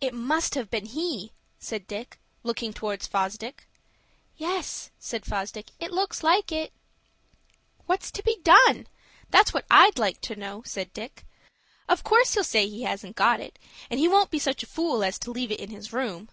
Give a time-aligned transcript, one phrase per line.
[0.00, 3.68] "It must have been he," said Dick, looking towards Fosdick.
[4.34, 6.72] "Yes," said Fosdick, "it looks like it."
[7.84, 8.86] "What's to be done?
[9.28, 11.26] That's what I'd like to know," said Dick.
[11.86, 13.58] "Of course he'll say he hasn't got it;
[13.90, 16.30] and he won't be such a fool as to leave it in his room."